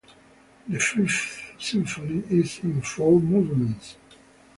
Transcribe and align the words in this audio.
The 0.67 0.79
Fifth 0.79 1.61
Symphony 1.63 2.23
is 2.35 2.61
in 2.63 2.81
four 2.81 3.19
movements. 3.19 3.97